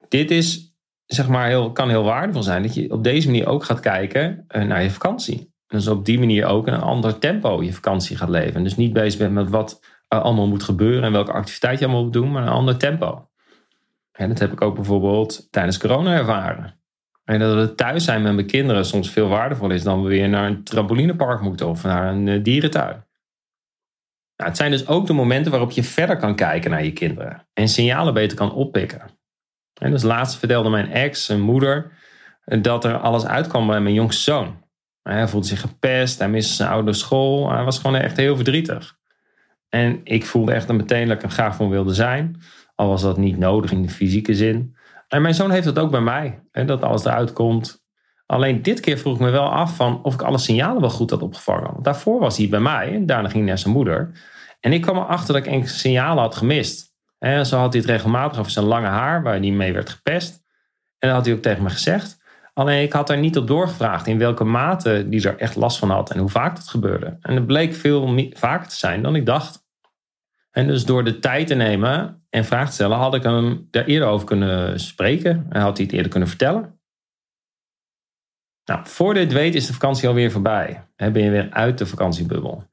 Dit 0.08 0.30
is, 0.30 0.74
zeg 1.06 1.28
maar, 1.28 1.46
heel, 1.46 1.72
kan 1.72 1.88
heel 1.88 2.04
waardevol 2.04 2.42
zijn. 2.42 2.62
Dat 2.62 2.74
je 2.74 2.92
op 2.92 3.04
deze 3.04 3.26
manier 3.26 3.46
ook 3.46 3.64
gaat 3.64 3.80
kijken 3.80 4.44
uh, 4.48 4.62
naar 4.62 4.82
je 4.82 4.90
vakantie. 4.90 5.54
Dus 5.66 5.86
op 5.86 6.04
die 6.04 6.18
manier 6.18 6.46
ook 6.46 6.66
een 6.66 6.80
ander 6.80 7.18
tempo 7.18 7.62
je 7.62 7.72
vakantie 7.72 8.16
gaat 8.16 8.28
leven. 8.28 8.62
Dus 8.62 8.76
niet 8.76 8.92
bezig 8.92 9.18
bent 9.18 9.32
met 9.32 9.50
wat 9.50 9.80
er 10.08 10.20
allemaal 10.20 10.48
moet 10.48 10.62
gebeuren 10.62 11.02
en 11.02 11.12
welke 11.12 11.32
activiteit 11.32 11.78
je 11.78 11.84
allemaal 11.84 12.04
moet 12.04 12.12
doen, 12.12 12.32
maar 12.32 12.42
een 12.42 12.48
ander 12.48 12.76
tempo. 12.76 13.28
En 14.16 14.28
dat 14.28 14.38
heb 14.38 14.52
ik 14.52 14.60
ook 14.60 14.74
bijvoorbeeld 14.74 15.48
tijdens 15.50 15.78
corona 15.78 16.16
ervaren. 16.16 16.80
En 17.24 17.38
dat 17.38 17.56
het 17.56 17.76
thuis 17.76 18.04
zijn 18.04 18.22
met 18.22 18.34
mijn 18.34 18.46
kinderen 18.46 18.84
soms 18.84 19.10
veel 19.10 19.28
waardevol 19.28 19.70
is 19.70 19.82
dan 19.82 20.02
we 20.02 20.08
weer 20.08 20.28
naar 20.28 20.46
een 20.46 20.64
trampolinepark 20.64 21.40
moeten 21.40 21.68
of 21.68 21.82
naar 21.82 22.12
een 22.12 22.28
eh, 22.28 22.42
dierentuin. 22.42 23.04
Nou, 24.36 24.48
het 24.50 24.56
zijn 24.56 24.70
dus 24.70 24.86
ook 24.86 25.06
de 25.06 25.12
momenten 25.12 25.50
waarop 25.50 25.70
je 25.70 25.82
verder 25.82 26.16
kan 26.16 26.34
kijken 26.34 26.70
naar 26.70 26.84
je 26.84 26.92
kinderen 26.92 27.46
en 27.52 27.68
signalen 27.68 28.14
beter 28.14 28.36
kan 28.36 28.52
oppikken. 28.52 29.02
En 29.80 29.90
dus 29.90 30.02
laatst 30.02 30.38
vertelde 30.38 30.70
mijn 30.70 30.92
ex, 30.92 31.28
een 31.28 31.40
moeder, 31.40 31.92
dat 32.44 32.84
er 32.84 32.98
alles 32.98 33.24
uitkwam 33.24 33.66
bij 33.66 33.80
mijn 33.80 33.94
jongste 33.94 34.22
zoon. 34.22 34.64
Hij 35.02 35.28
voelde 35.28 35.46
zich 35.46 35.60
gepest, 35.60 36.18
hij 36.18 36.28
miste 36.28 36.54
zijn 36.54 36.70
oude 36.70 36.92
school, 36.92 37.50
hij 37.52 37.64
was 37.64 37.78
gewoon 37.78 37.96
echt 37.96 38.16
heel 38.16 38.36
verdrietig. 38.36 38.96
En 39.68 40.00
ik 40.04 40.26
voelde 40.26 40.52
echt 40.52 40.72
meteen 40.72 41.08
dat 41.08 41.16
ik 41.16 41.22
er 41.22 41.30
graag 41.30 41.56
van 41.56 41.68
wilde 41.68 41.94
zijn. 41.94 42.40
Al 42.76 42.88
was 42.88 43.02
dat 43.02 43.16
niet 43.16 43.38
nodig 43.38 43.70
in 43.72 43.82
de 43.82 43.88
fysieke 43.88 44.34
zin. 44.34 44.76
En 45.08 45.22
mijn 45.22 45.34
zoon 45.34 45.50
heeft 45.50 45.64
dat 45.64 45.78
ook 45.78 45.90
bij 45.90 46.00
mij. 46.00 46.42
Hè, 46.52 46.64
dat 46.64 46.82
alles 46.82 47.04
eruit 47.04 47.32
komt. 47.32 47.84
Alleen 48.26 48.62
dit 48.62 48.80
keer 48.80 48.98
vroeg 48.98 49.14
ik 49.14 49.20
me 49.20 49.30
wel 49.30 49.52
af 49.52 49.76
van 49.76 50.02
of 50.02 50.14
ik 50.14 50.22
alle 50.22 50.38
signalen 50.38 50.80
wel 50.80 50.90
goed 50.90 51.10
had 51.10 51.22
opgevangen. 51.22 51.72
Want 51.72 51.84
daarvoor 51.84 52.20
was 52.20 52.36
hij 52.36 52.48
bij 52.48 52.60
mij 52.60 52.92
en 52.92 53.06
daarna 53.06 53.28
ging 53.28 53.38
hij 53.38 53.48
naar 53.48 53.58
zijn 53.58 53.74
moeder. 53.74 54.10
En 54.60 54.72
ik 54.72 54.82
kwam 54.82 54.96
erachter 54.96 55.34
dat 55.34 55.46
ik 55.46 55.52
enkele 55.52 55.72
signalen 55.72 56.22
had 56.22 56.36
gemist. 56.36 56.94
En 57.18 57.46
zo 57.46 57.58
had 57.58 57.72
hij 57.72 57.82
het 57.82 57.90
regelmatig 57.90 58.38
over 58.38 58.50
zijn 58.50 58.64
lange 58.64 58.86
haar, 58.86 59.22
waar 59.22 59.38
hij 59.38 59.50
mee 59.50 59.72
werd 59.72 59.90
gepest. 59.90 60.44
En 60.98 61.08
dat 61.08 61.16
had 61.16 61.24
hij 61.26 61.34
ook 61.34 61.42
tegen 61.42 61.62
me 61.62 61.70
gezegd. 61.70 62.24
Alleen 62.54 62.82
ik 62.82 62.92
had 62.92 63.10
er 63.10 63.18
niet 63.18 63.36
op 63.36 63.46
doorgevraagd 63.46 64.06
in 64.06 64.18
welke 64.18 64.44
mate 64.44 65.06
die 65.08 65.28
er 65.28 65.38
echt 65.38 65.56
last 65.56 65.78
van 65.78 65.90
had 65.90 66.10
en 66.10 66.18
hoe 66.18 66.28
vaak 66.28 66.56
dat 66.56 66.68
gebeurde. 66.68 67.18
En 67.20 67.34
het 67.34 67.46
bleek 67.46 67.74
veel 67.74 68.30
vaker 68.32 68.68
te 68.68 68.76
zijn 68.76 69.02
dan 69.02 69.16
ik 69.16 69.26
dacht. 69.26 69.65
En 70.56 70.66
dus 70.66 70.84
door 70.84 71.04
de 71.04 71.18
tijd 71.18 71.46
te 71.46 71.54
nemen 71.54 72.26
en 72.30 72.44
vragen 72.44 72.68
te 72.68 72.72
stellen, 72.72 72.96
had 72.96 73.14
ik 73.14 73.22
hem 73.22 73.68
daar 73.70 73.84
eerder 73.84 74.08
over 74.08 74.26
kunnen 74.26 74.80
spreken. 74.80 75.46
En 75.48 75.60
had 75.60 75.76
hij 75.76 75.86
het 75.86 75.94
eerder 75.94 76.10
kunnen 76.10 76.28
vertellen. 76.28 76.80
Nou, 78.64 78.86
voor 78.86 79.14
dit 79.14 79.32
weet 79.32 79.54
is 79.54 79.66
de 79.66 79.72
vakantie 79.72 80.08
alweer 80.08 80.30
voorbij. 80.30 80.88
En 80.94 81.12
ben 81.12 81.22
je 81.22 81.30
weer 81.30 81.50
uit 81.50 81.78
de 81.78 81.86
vakantiebubbel. 81.86 82.64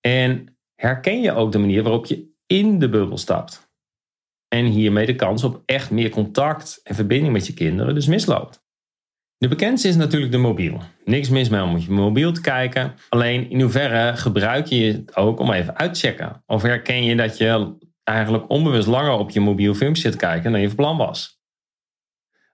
En 0.00 0.58
herken 0.74 1.20
je 1.20 1.32
ook 1.32 1.52
de 1.52 1.58
manier 1.58 1.82
waarop 1.82 2.06
je 2.06 2.30
in 2.46 2.78
de 2.78 2.88
bubbel 2.88 3.18
stapt. 3.18 3.70
En 4.48 4.64
hiermee 4.64 5.06
de 5.06 5.14
kans 5.14 5.44
op 5.44 5.62
echt 5.66 5.90
meer 5.90 6.10
contact 6.10 6.80
en 6.84 6.94
verbinding 6.94 7.32
met 7.32 7.46
je 7.46 7.54
kinderen 7.54 7.94
dus 7.94 8.06
misloopt. 8.06 8.61
De 9.42 9.48
bekendste 9.48 9.88
is 9.88 9.96
natuurlijk 9.96 10.32
de 10.32 10.38
mobiel. 10.38 10.82
Niks 11.04 11.28
mis 11.28 11.48
mee 11.48 11.62
om 11.62 11.78
je 11.78 11.90
mobiel 11.90 12.32
te 12.32 12.40
kijken. 12.40 12.94
Alleen 13.08 13.50
in 13.50 13.60
hoeverre 13.60 14.16
gebruik 14.16 14.66
je 14.66 14.92
het 14.92 15.16
ook 15.16 15.38
om 15.38 15.52
even 15.52 15.76
uit 15.76 15.94
te 15.94 16.00
checken? 16.00 16.42
Of 16.46 16.62
herken 16.62 17.04
je 17.04 17.16
dat 17.16 17.38
je 17.38 17.76
eigenlijk 18.04 18.50
onbewust 18.50 18.86
langer 18.86 19.12
op 19.12 19.30
je 19.30 19.40
mobiel 19.40 19.74
filmpje 19.74 20.02
zit 20.02 20.16
kijken 20.16 20.52
dan 20.52 20.60
je 20.60 20.66
van 20.66 20.76
plan 20.76 20.96
was? 20.96 21.40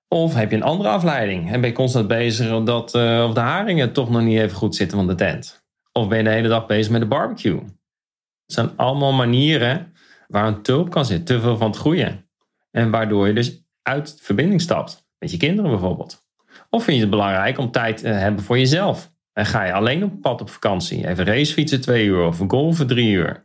Of 0.09 0.35
heb 0.35 0.51
je 0.51 0.57
een 0.57 0.63
andere 0.63 0.89
afleiding 0.89 1.53
en 1.53 1.61
ben 1.61 1.71
je 1.71 1.77
constant 1.77 2.09
bezig 2.09 2.63
dat 2.63 2.95
uh, 2.95 3.25
of 3.29 3.35
de 3.35 3.41
haringen 3.41 3.93
toch 3.93 4.11
nog 4.11 4.23
niet 4.23 4.39
even 4.39 4.57
goed 4.57 4.75
zitten 4.75 4.99
van 4.99 5.07
de 5.07 5.15
tent? 5.15 5.67
Of 5.93 6.09
ben 6.09 6.19
je 6.19 6.25
de 6.25 6.31
hele 6.31 6.49
dag 6.49 6.67
bezig 6.67 6.93
met 6.93 7.01
de 7.01 7.07
barbecue? 7.07 7.59
Het 7.59 8.53
zijn 8.53 8.77
allemaal 8.77 9.13
manieren 9.13 9.93
waar 10.29 10.47
een 10.47 10.63
tulp 10.63 10.91
kan 10.91 11.05
zitten, 11.05 11.37
te 11.37 11.43
veel 11.43 11.57
van 11.57 11.71
het 11.71 11.79
groeien. 11.79 12.29
En 12.71 12.91
waardoor 12.91 13.27
je 13.27 13.35
dus 13.35 13.65
uit 13.83 14.19
verbinding 14.23 14.61
stapt. 14.61 15.07
Met 15.19 15.31
je 15.31 15.37
kinderen 15.37 15.71
bijvoorbeeld. 15.71 16.27
Of 16.71 16.85
vind 16.85 16.97
je 16.97 17.03
het 17.03 17.11
belangrijk 17.11 17.59
om 17.59 17.71
tijd 17.71 17.97
te 17.97 18.09
hebben 18.09 18.45
voor 18.45 18.59
jezelf? 18.59 19.13
En 19.33 19.47
ga 19.47 19.65
je 19.65 19.73
alleen 19.73 20.05
op 20.05 20.21
pad 20.21 20.41
op 20.41 20.51
vakantie? 20.51 21.09
Even 21.09 21.25
racefietsen 21.25 21.81
twee 21.81 22.07
uur 22.07 22.27
of 22.27 22.43
golven 22.47 22.87
drie 22.87 23.11
uur? 23.11 23.45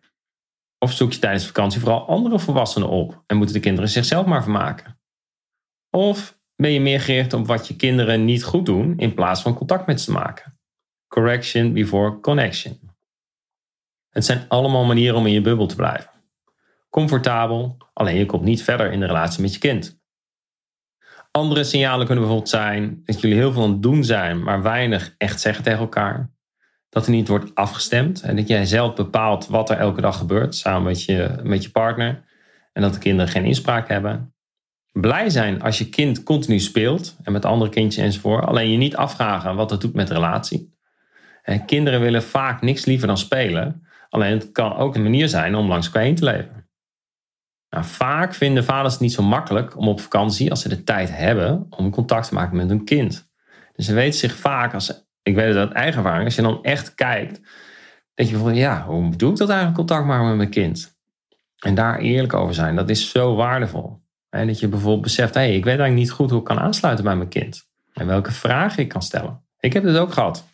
Of 0.79 0.91
zoek 0.91 1.13
je 1.13 1.19
tijdens 1.19 1.45
vakantie 1.45 1.79
vooral 1.79 2.07
andere 2.07 2.39
volwassenen 2.39 2.89
op 2.89 3.23
en 3.27 3.37
moeten 3.37 3.55
de 3.55 3.61
kinderen 3.61 3.89
zichzelf 3.89 4.25
maar 4.25 4.43
vermaken? 4.43 4.99
Of 5.89 6.39
ben 6.55 6.71
je 6.71 6.81
meer 6.81 7.01
gericht 7.01 7.33
op 7.33 7.47
wat 7.47 7.67
je 7.67 7.75
kinderen 7.75 8.25
niet 8.25 8.43
goed 8.43 8.65
doen 8.65 8.97
in 8.97 9.13
plaats 9.13 9.41
van 9.41 9.53
contact 9.53 9.87
met 9.87 10.01
ze 10.01 10.11
maken? 10.11 10.59
Correction 11.07 11.73
before 11.73 12.19
connection. 12.19 12.79
Het 14.09 14.25
zijn 14.25 14.45
allemaal 14.47 14.85
manieren 14.85 15.17
om 15.17 15.25
in 15.25 15.33
je 15.33 15.41
bubbel 15.41 15.67
te 15.67 15.75
blijven. 15.75 16.11
Comfortabel, 16.89 17.77
alleen 17.93 18.15
je 18.15 18.25
komt 18.25 18.43
niet 18.43 18.63
verder 18.63 18.91
in 18.91 18.99
de 18.99 19.05
relatie 19.05 19.41
met 19.41 19.53
je 19.53 19.59
kind. 19.59 20.01
Andere 21.37 21.63
signalen 21.63 22.05
kunnen 22.05 22.23
bijvoorbeeld 22.23 22.49
zijn 22.49 23.01
dat 23.05 23.21
jullie 23.21 23.37
heel 23.37 23.53
veel 23.53 23.63
aan 23.63 23.69
het 23.69 23.81
doen 23.81 24.03
zijn, 24.03 24.43
maar 24.43 24.61
weinig 24.61 25.15
echt 25.17 25.41
zeggen 25.41 25.63
tegen 25.63 25.79
elkaar. 25.79 26.31
Dat 26.89 27.05
er 27.05 27.11
niet 27.11 27.27
wordt 27.27 27.55
afgestemd 27.55 28.21
en 28.21 28.35
dat 28.35 28.47
jij 28.47 28.65
zelf 28.65 28.95
bepaalt 28.95 29.47
wat 29.47 29.69
er 29.69 29.77
elke 29.77 30.01
dag 30.01 30.17
gebeurt 30.17 30.55
samen 30.55 30.83
met 30.83 31.03
je, 31.03 31.39
met 31.43 31.63
je 31.63 31.69
partner. 31.69 32.23
En 32.73 32.81
dat 32.81 32.93
de 32.93 32.99
kinderen 32.99 33.31
geen 33.31 33.45
inspraak 33.45 33.87
hebben. 33.87 34.33
Blij 34.91 35.29
zijn 35.29 35.61
als 35.61 35.77
je 35.77 35.89
kind 35.89 36.23
continu 36.23 36.59
speelt 36.59 37.17
en 37.23 37.31
met 37.31 37.45
andere 37.45 37.71
kindjes 37.71 38.03
enzovoort. 38.03 38.45
Alleen 38.45 38.71
je 38.71 38.77
niet 38.77 38.95
afvragen 38.95 39.55
wat 39.55 39.69
dat 39.69 39.81
doet 39.81 39.93
met 39.93 40.09
relatie. 40.09 40.73
En 41.43 41.65
kinderen 41.65 42.01
willen 42.01 42.23
vaak 42.23 42.61
niks 42.61 42.85
liever 42.85 43.07
dan 43.07 43.17
spelen. 43.17 43.87
Alleen 44.09 44.31
het 44.31 44.51
kan 44.51 44.75
ook 44.75 44.95
een 44.95 45.03
manier 45.03 45.27
zijn 45.27 45.55
om 45.55 45.67
langs 45.67 45.85
elkaar 45.85 46.03
heen 46.03 46.15
te 46.15 46.23
leven. 46.23 46.62
Nou, 47.73 47.85
vaak 47.85 48.33
vinden 48.33 48.63
vaders 48.63 48.93
het 48.93 49.01
niet 49.01 49.13
zo 49.13 49.23
makkelijk 49.23 49.77
om 49.77 49.87
op 49.87 50.01
vakantie, 50.01 50.49
als 50.49 50.61
ze 50.61 50.69
de 50.69 50.83
tijd 50.83 51.09
hebben, 51.11 51.65
om 51.69 51.91
contact 51.91 52.27
te 52.27 52.33
maken 52.33 52.57
met 52.57 52.69
hun 52.69 52.85
kind. 52.85 53.29
Dus 53.75 53.85
ze 53.85 53.93
weten 53.93 54.19
zich 54.19 54.35
vaak, 54.35 54.73
als, 54.73 55.05
ik 55.21 55.35
weet 55.35 55.47
het 55.47 55.57
uit 55.57 55.71
eigen 55.71 56.23
als 56.23 56.35
je 56.35 56.41
dan 56.41 56.63
echt 56.63 56.95
kijkt, 56.95 57.41
dat 58.13 58.29
je 58.29 58.37
van 58.37 58.55
ja, 58.55 58.85
hoe 58.85 59.15
doe 59.15 59.31
ik 59.31 59.37
dat 59.37 59.49
eigenlijk 59.49 59.77
contact 59.77 60.05
maken 60.05 60.27
met 60.27 60.35
mijn 60.35 60.49
kind? 60.49 60.97
En 61.57 61.75
daar 61.75 61.99
eerlijk 61.99 62.33
over 62.33 62.53
zijn, 62.53 62.75
dat 62.75 62.89
is 62.89 63.09
zo 63.09 63.35
waardevol. 63.35 64.01
En 64.29 64.47
dat 64.47 64.59
je 64.59 64.67
bijvoorbeeld 64.67 65.01
beseft, 65.01 65.33
hé, 65.33 65.39
hey, 65.39 65.55
ik 65.55 65.63
weet 65.63 65.79
eigenlijk 65.79 65.99
niet 65.99 66.11
goed 66.11 66.29
hoe 66.29 66.39
ik 66.39 66.45
kan 66.45 66.59
aansluiten 66.59 67.03
bij 67.03 67.15
mijn 67.15 67.29
kind. 67.29 67.67
En 67.93 68.07
welke 68.07 68.31
vragen 68.31 68.83
ik 68.83 68.89
kan 68.89 69.01
stellen. 69.01 69.43
Ik 69.59 69.73
heb 69.73 69.83
het 69.83 69.97
ook 69.97 70.13
gehad. 70.13 70.47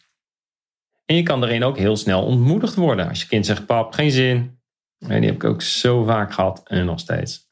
En 1.06 1.16
je 1.16 1.24
kan 1.24 1.40
daarin 1.40 1.64
ook 1.64 1.78
heel 1.78 1.98
snel 1.98 2.24
ontmoedigd 2.24 2.76
worden. 2.76 3.10
Als 3.10 3.22
je 3.22 3.28
kind 3.28 3.46
zegt, 3.46 3.66
pap, 3.66 3.94
geen 3.94 4.12
zin. 4.12 4.59
En 5.00 5.22
die 5.22 5.30
heb 5.30 5.36
ik 5.36 5.44
ook 5.44 5.62
zo 5.62 6.04
vaak 6.04 6.34
gehad 6.34 6.62
en 6.68 6.86
nog 6.86 7.00
steeds. 7.00 7.50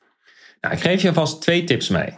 Nou, 0.61 0.73
ik 0.73 0.81
geef 0.81 1.01
je 1.01 1.07
alvast 1.07 1.41
twee 1.41 1.63
tips 1.63 1.89
mee. 1.89 2.15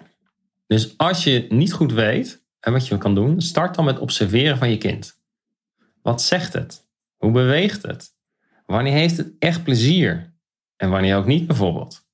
Dus 0.67 0.97
als 0.97 1.23
je 1.23 1.45
niet 1.49 1.73
goed 1.73 1.93
weet 1.93 2.43
en 2.59 2.71
wat 2.71 2.87
je 2.87 2.97
kan 2.97 3.15
doen, 3.15 3.41
start 3.41 3.75
dan 3.75 3.85
met 3.85 3.99
observeren 3.99 4.57
van 4.57 4.69
je 4.69 4.77
kind. 4.77 5.21
Wat 6.01 6.21
zegt 6.21 6.53
het? 6.53 6.87
Hoe 7.17 7.31
beweegt 7.31 7.81
het? 7.81 8.13
Wanneer 8.65 8.93
heeft 8.93 9.17
het 9.17 9.31
echt 9.39 9.63
plezier? 9.63 10.33
En 10.75 10.89
wanneer 10.89 11.15
ook 11.15 11.25
niet 11.25 11.47
bijvoorbeeld. 11.47 12.07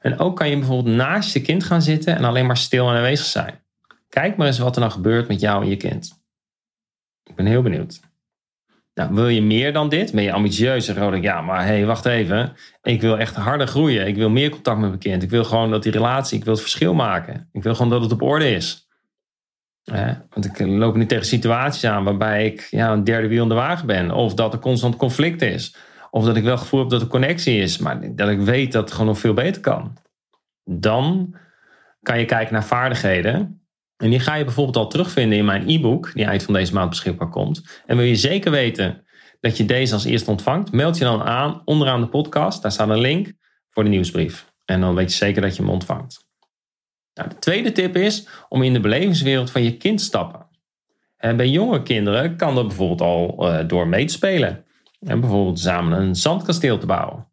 En 0.00 0.18
ook 0.18 0.36
kan 0.36 0.48
je 0.48 0.58
bijvoorbeeld 0.58 0.96
naast 0.96 1.32
je 1.32 1.40
kind 1.40 1.64
gaan 1.64 1.82
zitten 1.82 2.16
en 2.16 2.24
alleen 2.24 2.46
maar 2.46 2.56
stil 2.56 2.88
en 2.88 2.96
aanwezig 2.96 3.26
zijn. 3.26 3.62
Kijk 4.08 4.36
maar 4.36 4.46
eens 4.46 4.58
wat 4.58 4.74
er 4.74 4.80
nou 4.80 4.92
gebeurt 4.92 5.28
met 5.28 5.40
jou 5.40 5.62
en 5.62 5.68
je 5.68 5.76
kind. 5.76 6.22
Ik 7.24 7.34
ben 7.34 7.46
heel 7.46 7.62
benieuwd. 7.62 8.00
Nou, 8.98 9.14
wil 9.14 9.28
je 9.28 9.42
meer 9.42 9.72
dan 9.72 9.88
dit? 9.88 10.12
Ben 10.12 10.22
je 10.22 10.32
ambitieus? 10.32 10.88
En 10.88 11.14
ik, 11.14 11.22
ja, 11.22 11.40
maar 11.40 11.60
hé, 11.60 11.72
hey, 11.72 11.86
wacht 11.86 12.04
even. 12.04 12.52
Ik 12.82 13.00
wil 13.00 13.18
echt 13.18 13.34
harder 13.34 13.66
groeien. 13.66 14.06
Ik 14.06 14.16
wil 14.16 14.30
meer 14.30 14.50
contact 14.50 14.78
met 14.78 14.88
mijn 14.88 15.00
kind. 15.00 15.22
Ik 15.22 15.30
wil 15.30 15.44
gewoon 15.44 15.70
dat 15.70 15.82
die 15.82 15.92
relatie, 15.92 16.38
ik 16.38 16.44
wil 16.44 16.52
het 16.52 16.62
verschil 16.62 16.94
maken. 16.94 17.48
Ik 17.52 17.62
wil 17.62 17.74
gewoon 17.74 17.90
dat 17.90 18.02
het 18.02 18.12
op 18.12 18.22
orde 18.22 18.50
is. 18.50 18.88
want 20.30 20.44
ik 20.44 20.58
loop 20.66 20.96
nu 20.96 21.06
tegen 21.06 21.26
situaties 21.26 21.84
aan 21.84 22.04
waarbij 22.04 22.46
ik 22.46 22.68
ja, 22.70 22.92
een 22.92 23.04
derde 23.04 23.28
wiel 23.28 23.42
in 23.42 23.48
de 23.48 23.54
wagen 23.54 23.86
ben. 23.86 24.10
Of 24.10 24.34
dat 24.34 24.52
er 24.52 24.58
constant 24.58 24.96
conflict 24.96 25.42
is. 25.42 25.76
Of 26.10 26.24
dat 26.24 26.36
ik 26.36 26.42
wel 26.42 26.52
het 26.52 26.60
gevoel 26.60 26.80
heb 26.80 26.88
dat 26.88 27.00
er 27.00 27.06
connectie 27.06 27.58
is. 27.58 27.78
Maar 27.78 28.14
dat 28.14 28.28
ik 28.28 28.40
weet 28.40 28.72
dat 28.72 28.82
het 28.82 28.92
gewoon 28.92 29.06
nog 29.06 29.18
veel 29.18 29.34
beter 29.34 29.62
kan. 29.62 29.96
Dan 30.64 31.34
kan 32.02 32.18
je 32.18 32.24
kijken 32.24 32.52
naar 32.52 32.64
vaardigheden. 32.64 33.62
En 33.98 34.10
die 34.10 34.20
ga 34.20 34.34
je 34.34 34.44
bijvoorbeeld 34.44 34.76
al 34.76 34.88
terugvinden 34.88 35.38
in 35.38 35.44
mijn 35.44 35.68
e-book, 35.68 36.10
die 36.14 36.24
eind 36.24 36.42
van 36.42 36.54
deze 36.54 36.74
maand 36.74 36.88
beschikbaar 36.88 37.28
komt. 37.28 37.82
En 37.86 37.96
wil 37.96 38.06
je 38.06 38.16
zeker 38.16 38.50
weten 38.50 39.04
dat 39.40 39.56
je 39.56 39.64
deze 39.64 39.94
als 39.94 40.04
eerste 40.04 40.30
ontvangt, 40.30 40.72
meld 40.72 40.98
je 40.98 41.04
dan 41.04 41.22
aan 41.22 41.62
onderaan 41.64 42.00
de 42.00 42.08
podcast. 42.08 42.62
Daar 42.62 42.72
staat 42.72 42.88
een 42.88 43.00
link 43.00 43.32
voor 43.70 43.84
de 43.84 43.90
nieuwsbrief. 43.90 44.52
En 44.64 44.80
dan 44.80 44.94
weet 44.94 45.10
je 45.10 45.16
zeker 45.16 45.42
dat 45.42 45.56
je 45.56 45.62
hem 45.62 45.70
ontvangt. 45.70 46.26
Nou, 47.14 47.28
de 47.28 47.38
tweede 47.38 47.72
tip 47.72 47.96
is 47.96 48.28
om 48.48 48.62
in 48.62 48.72
de 48.72 48.80
belevingswereld 48.80 49.50
van 49.50 49.62
je 49.62 49.76
kind 49.76 49.98
te 49.98 50.04
stappen. 50.04 50.46
En 51.16 51.36
bij 51.36 51.48
jonge 51.48 51.82
kinderen 51.82 52.36
kan 52.36 52.54
dat 52.54 52.66
bijvoorbeeld 52.66 53.00
al 53.00 53.48
uh, 53.48 53.68
door 53.68 53.88
mee 53.88 54.04
te 54.04 54.12
spelen. 54.12 54.64
En 55.00 55.20
bijvoorbeeld 55.20 55.58
samen 55.58 56.00
een 56.00 56.14
zandkasteel 56.14 56.78
te 56.78 56.86
bouwen. 56.86 57.26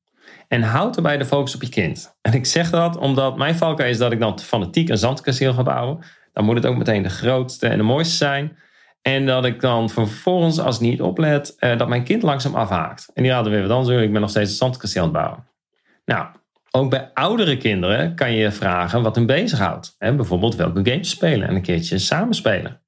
En 0.48 0.62
houd 0.62 0.96
erbij 0.96 1.18
de 1.18 1.26
focus 1.26 1.56
op 1.56 1.62
je 1.62 1.70
kind. 1.70 2.18
En 2.22 2.34
ik 2.34 2.46
zeg 2.46 2.70
dat 2.70 2.98
omdat 2.98 3.38
mijn 3.38 3.56
valkuil 3.56 3.90
is 3.90 3.98
dat 3.98 4.12
ik 4.12 4.20
dan 4.20 4.40
fanatiek 4.40 4.90
een 4.90 4.98
zandkasteel 4.98 5.54
ga 5.54 5.64
bouwen 5.64 6.04
dan 6.36 6.46
moet 6.46 6.56
het 6.56 6.66
ook 6.66 6.78
meteen 6.78 7.04
de 7.04 7.10
grootste 7.10 7.68
en 7.68 7.78
de 7.78 7.84
mooiste 7.84 8.16
zijn. 8.16 8.58
En 9.02 9.26
dat 9.26 9.46
ik 9.46 9.62
dan 9.62 9.90
vervolgens, 9.90 10.60
als 10.60 10.76
ik 10.76 10.82
niet 10.82 11.02
oplet, 11.02 11.56
uh, 11.60 11.78
dat 11.78 11.88
mijn 11.88 12.04
kind 12.04 12.24
langzaam 12.24 12.56
afhaakt. 12.56 13.12
En 13.14 13.24
die 13.24 13.32
raden 13.32 13.52
weer 13.52 13.68
dan 13.68 13.86
zo, 13.86 13.98
ik 13.98 14.12
ben 14.12 14.22
nog 14.22 14.30
steeds 14.30 14.50
een 14.50 14.56
zandkasteel 14.56 15.02
aan 15.02 15.08
het 15.08 15.18
bouwen. 15.18 15.48
Nou, 16.06 16.28
ook 16.72 16.90
bij 16.90 17.12
oudere 17.14 17.58
kinderen 17.58 18.16
kan 18.16 18.32
je 18.32 18.52
vragen 18.52 19.02
wat 19.02 19.16
hen 19.16 19.26
bezighoudt. 19.26 19.96
Hè, 19.98 20.16
bijvoorbeeld 20.16 20.56
welke 20.56 20.90
games 20.92 21.10
spelen 21.10 21.48
en 21.48 21.56
een 21.56 21.62
keertje 21.62 21.98
samen 21.98 22.34
spelen. 22.34 22.82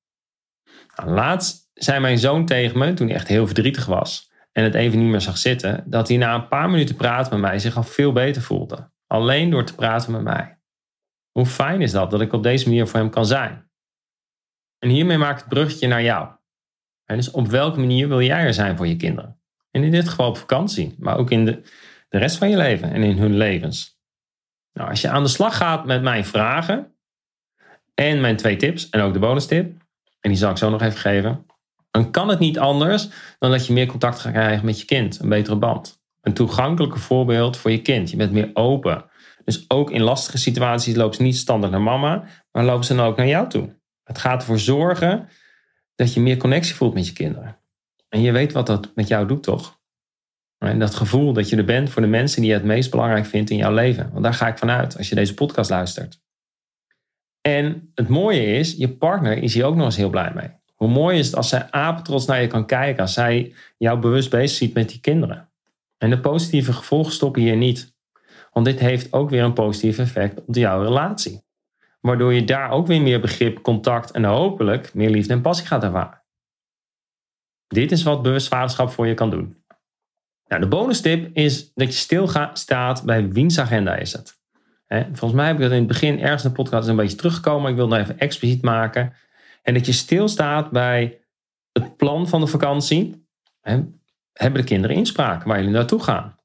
Nou, 0.96 1.10
laatst 1.10 1.70
zei 1.74 2.00
mijn 2.00 2.18
zoon 2.18 2.46
tegen 2.46 2.78
me, 2.78 2.94
toen 2.94 3.08
hij 3.08 3.16
echt 3.16 3.28
heel 3.28 3.46
verdrietig 3.46 3.86
was 3.86 4.32
en 4.52 4.64
het 4.64 4.76
even 4.76 5.00
niet 5.00 5.12
meer 5.12 5.22
zag 5.22 5.38
zitten, 5.38 5.84
dat 5.86 6.08
hij 6.08 6.18
na 6.18 6.36
een 6.36 6.48
paar 6.48 6.70
minuten 6.70 6.96
praten 6.96 7.32
met 7.32 7.50
mij 7.50 7.60
zich 7.60 7.78
al 7.78 7.84
veel 7.84 8.12
beter 8.12 8.42
voelde. 8.42 8.90
Alleen 9.08 9.50
door 9.50 9.64
te 9.64 9.76
praten 9.76 10.12
met 10.12 10.22
mij. 10.22 10.57
Hoe 11.38 11.46
fijn 11.46 11.82
is 11.82 11.92
dat 11.92 12.12
dat 12.12 12.22
ik 12.22 12.34
op 12.34 12.44
deze 12.44 12.68
manier 12.68 12.88
voor 12.88 13.00
hem 13.00 13.10
kan 13.10 13.26
zijn? 13.26 13.70
En 14.80 14.90
hiermee 14.90 15.18
maak 15.18 15.32
ik 15.32 15.38
het 15.38 15.48
bruggetje 15.50 15.88
naar 15.88 16.04
jou. 16.04 16.30
En 17.06 17.16
dus 17.16 17.32
op 17.32 17.48
welke 17.48 17.80
manier 17.80 18.08
wil 18.08 18.22
jij 18.22 18.40
er 18.40 18.54
zijn 18.54 18.78
voor 18.78 18.88
je 18.88 18.96
kinderen? 18.96 19.40
En 19.72 19.84
in 19.84 19.92
dit 19.92 20.10
geval 20.10 20.30
op 20.30 20.38
vakantie, 20.38 20.96
maar 21.00 21.18
ook 21.18 21.32
in 21.32 21.46
de, 21.46 21.62
de 22.10 22.18
rest 22.18 22.38
van 22.38 22.50
je 22.50 22.58
leven 22.58 22.92
en 22.92 23.04
in 23.04 23.18
hun 23.18 23.38
levens. 23.38 24.00
Nou, 24.74 24.90
als 24.90 25.02
je 25.02 25.10
aan 25.10 25.24
de 25.24 25.30
slag 25.30 25.58
gaat 25.58 25.86
met 25.86 26.02
mijn 26.02 26.26
vragen 26.26 26.96
en 27.94 28.22
mijn 28.22 28.36
twee 28.36 28.56
tips 28.56 28.90
en 28.90 29.02
ook 29.02 29.14
de 29.14 29.20
bonus 29.20 29.46
tip, 29.46 29.82
en 30.20 30.30
die 30.30 30.40
zal 30.40 30.52
ik 30.52 30.58
zo 30.58 30.70
nog 30.70 30.82
even 30.82 31.00
geven, 31.00 31.46
dan 31.92 32.12
kan 32.12 32.28
het 32.28 32.40
niet 32.40 32.60
anders 32.60 33.10
dan 33.40 33.52
dat 33.52 33.66
je 33.66 33.74
meer 33.74 33.88
contact 33.88 34.20
gaat 34.20 34.34
krijgen 34.34 34.66
met 34.66 34.80
je 34.80 34.86
kind, 34.86 35.20
een 35.20 35.30
betere 35.30 35.56
band. 35.56 36.02
Een 36.22 36.34
toegankelijker 36.34 37.00
voorbeeld 37.00 37.58
voor 37.58 37.72
je 37.72 37.82
kind. 37.82 38.10
Je 38.10 38.18
bent 38.18 38.32
meer 38.32 38.50
open. 38.54 39.06
Dus 39.48 39.66
ook 39.68 39.92
in 39.92 40.02
lastige 40.02 40.38
situaties 40.38 40.96
loopt 40.96 41.16
ze 41.16 41.22
niet 41.22 41.38
standaard 41.38 41.72
naar 41.72 41.82
mama, 41.82 42.24
maar 42.52 42.66
loopt 42.66 42.86
ze 42.86 42.96
dan 42.96 43.06
ook 43.06 43.18
naar 43.18 43.28
jou 43.28 43.50
toe. 43.50 43.76
Het 44.04 44.18
gaat 44.18 44.40
ervoor 44.40 44.60
zorgen 44.60 45.30
dat 45.96 46.14
je 46.14 46.20
meer 46.20 46.38
connectie 46.38 46.76
voelt 46.76 46.94
met 46.94 47.08
je 47.08 47.14
kinderen. 47.14 47.58
En 48.10 48.22
je 48.22 48.32
weet 48.32 48.52
wat 48.52 48.66
dat 48.66 48.92
met 48.96 49.08
jou 49.08 49.28
doet, 49.28 49.44
toch? 49.44 49.80
Dat 50.58 50.96
gevoel 50.96 51.34
dat 51.34 51.50
je 51.50 51.56
er 51.56 51.66
bent 51.66 51.90
voor 51.90 52.02
de 52.02 52.08
mensen 52.08 52.42
die 52.42 52.50
je 52.50 52.56
het 52.56 52.66
meest 52.66 52.92
belangrijk 52.92 53.26
vindt 53.26 53.50
in 53.50 53.58
jouw 53.58 53.74
leven. 53.74 54.10
Want 54.12 54.24
daar 54.24 54.34
ga 54.34 54.48
ik 54.48 54.58
vanuit 54.58 54.98
als 54.98 55.10
je 55.10 55.16
deze 55.16 55.34
podcast 55.34 55.70
luistert. 55.70 56.22
En 57.42 57.92
het 57.96 58.08
mooie 58.08 58.46
is, 58.46 58.76
je 58.78 58.90
partner 58.90 59.38
is 59.44 59.54
hier 59.54 59.66
ook 59.66 59.76
nog 59.76 59.86
eens 59.86 59.96
heel 59.96 60.10
blij 60.10 60.32
mee. 60.36 60.50
Hoe 60.76 60.90
mooi 60.90 61.20
is 61.20 61.26
het 61.26 61.36
als 61.36 61.50
zij 61.50 61.72
apetrots 61.72 62.26
naar 62.26 62.42
je 62.42 62.48
kan 62.48 62.66
kijken, 62.66 63.02
als 63.02 63.14
zij 63.14 63.54
jou 63.78 64.00
bewust 64.00 64.30
bezig 64.30 64.58
ziet 64.58 64.74
met 64.74 64.90
die 64.90 65.00
kinderen. 65.00 65.50
En 65.98 66.10
de 66.10 66.20
positieve 66.20 66.74
gevolgen 66.74 67.12
stoppen 67.12 67.42
hier 67.42 67.58
niet. 67.58 67.96
Want 68.58 68.70
dit 68.70 68.80
heeft 68.80 69.14
ook 69.14 69.30
weer 69.30 69.44
een 69.44 69.54
positief 69.54 69.98
effect 69.98 70.46
op 70.46 70.56
jouw 70.56 70.84
relatie. 70.84 71.42
Waardoor 72.02 72.34
je 72.34 72.44
daar 72.44 72.70
ook 72.70 72.88
weer 72.88 73.02
meer 73.02 73.20
begrip, 73.20 73.62
contact 73.62 74.12
en 74.12 74.24
hopelijk 74.24 74.94
meer 74.94 75.10
liefde 75.10 75.34
en 75.34 75.42
passie 75.42 75.68
gaat 75.68 75.84
ervaren. 75.84 76.24
Dit 77.68 77.92
is 77.92 78.04
wat 78.04 78.22
bewust 78.22 78.48
vaderschap 78.48 78.90
voor 78.90 79.08
je 79.08 79.14
kan 79.14 79.30
doen. 79.30 79.64
Nou, 80.48 80.62
de 80.62 80.68
bonus 80.68 81.02
tip 81.02 81.36
is 81.36 81.74
dat 81.74 81.88
je 81.88 81.94
stilstaat 82.00 83.04
bij 83.04 83.30
wiens 83.30 83.60
agenda 83.60 83.96
is 83.96 84.14
het. 84.14 84.40
volgens 84.88 85.34
mij 85.34 85.48
heb 85.48 85.56
ik 85.56 85.62
dat 85.62 85.72
in 85.72 85.78
het 85.78 85.88
begin 85.88 86.20
ergens 86.20 86.44
in 86.44 86.50
de 86.50 86.56
podcast 86.56 86.88
een 86.88 86.96
beetje 86.96 87.18
teruggekomen. 87.18 87.70
Ik 87.70 87.76
wil 87.76 87.88
dat 87.88 88.00
even 88.00 88.20
expliciet 88.20 88.64
maken. 88.64 89.14
En 89.64 89.74
dat 89.74 89.86
je 89.86 89.92
stilstaat 89.92 90.72
bij 90.72 91.22
het 91.72 91.98
plan 91.98 92.28
van 92.28 92.40
de 92.40 92.48
vakantie. 92.48 93.28
hebben 94.34 94.62
de 94.62 94.68
kinderen 94.68 94.96
inspraak 94.96 95.44
waar 95.44 95.58
jullie 95.58 95.74
naartoe 95.74 96.04
gaan? 96.04 96.37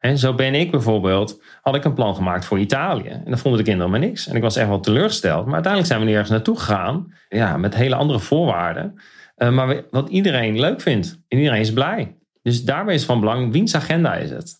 En 0.00 0.18
zo 0.18 0.34
ben 0.34 0.54
ik 0.54 0.70
bijvoorbeeld, 0.70 1.42
had 1.62 1.74
ik 1.74 1.84
een 1.84 1.94
plan 1.94 2.14
gemaakt 2.14 2.44
voor 2.44 2.58
Italië. 2.58 3.08
En 3.08 3.24
dan 3.24 3.38
vonden 3.38 3.60
de 3.60 3.66
kinderen 3.66 3.90
maar 3.90 4.00
niks. 4.00 4.26
En 4.26 4.36
ik 4.36 4.42
was 4.42 4.56
echt 4.56 4.68
wel 4.68 4.80
teleurgesteld. 4.80 5.44
Maar 5.44 5.54
uiteindelijk 5.54 5.92
zijn 5.92 6.00
we 6.00 6.06
nu 6.06 6.12
ergens 6.12 6.30
naartoe 6.30 6.58
gegaan. 6.58 7.14
Ja, 7.28 7.56
met 7.56 7.74
hele 7.74 7.94
andere 7.94 8.18
voorwaarden. 8.18 8.94
Uh, 9.36 9.50
maar 9.50 9.82
wat 9.90 10.08
iedereen 10.08 10.60
leuk 10.60 10.80
vindt. 10.80 11.20
En 11.28 11.38
iedereen 11.38 11.60
is 11.60 11.72
blij. 11.72 12.16
Dus 12.42 12.64
daarbij 12.64 12.94
is 12.94 13.04
van 13.04 13.20
belang, 13.20 13.52
wiens 13.52 13.74
agenda 13.74 14.14
is 14.14 14.30
het? 14.30 14.54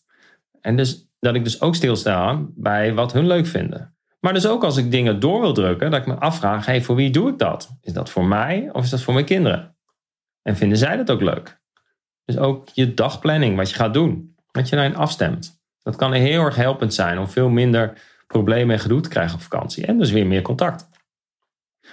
En 0.60 0.76
dus 0.76 1.08
dat 1.18 1.34
ik 1.34 1.44
dus 1.44 1.60
ook 1.60 1.74
stilsta 1.74 2.40
bij 2.54 2.94
wat 2.94 3.12
hun 3.12 3.26
leuk 3.26 3.46
vinden. 3.46 3.94
Maar 4.20 4.32
dus 4.32 4.46
ook 4.46 4.64
als 4.64 4.76
ik 4.76 4.90
dingen 4.90 5.20
door 5.20 5.40
wil 5.40 5.52
drukken, 5.52 5.90
dat 5.90 6.00
ik 6.00 6.06
me 6.06 6.14
afvraag, 6.14 6.66
hey, 6.66 6.82
voor 6.82 6.96
wie 6.96 7.10
doe 7.10 7.30
ik 7.30 7.38
dat? 7.38 7.76
Is 7.80 7.92
dat 7.92 8.10
voor 8.10 8.24
mij 8.24 8.68
of 8.72 8.84
is 8.84 8.90
dat 8.90 9.02
voor 9.02 9.14
mijn 9.14 9.26
kinderen? 9.26 9.76
En 10.42 10.56
vinden 10.56 10.78
zij 10.78 10.96
dat 10.96 11.10
ook 11.10 11.20
leuk? 11.20 11.60
Dus 12.24 12.36
ook 12.36 12.68
je 12.72 12.94
dagplanning, 12.94 13.56
wat 13.56 13.70
je 13.70 13.76
gaat 13.76 13.94
doen 13.94 14.29
dat 14.52 14.68
je 14.68 14.76
daarin 14.76 14.96
afstemt. 14.96 15.60
Dat 15.82 15.96
kan 15.96 16.12
heel 16.12 16.44
erg 16.44 16.56
helpend 16.56 16.94
zijn 16.94 17.18
om 17.18 17.28
veel 17.28 17.48
minder 17.48 17.92
problemen 18.26 18.74
en 18.74 18.80
gedoe 18.80 19.00
te 19.00 19.08
krijgen 19.08 19.34
op 19.34 19.42
vakantie. 19.42 19.86
En 19.86 19.98
dus 19.98 20.10
weer 20.10 20.26
meer 20.26 20.42
contact. 20.42 20.88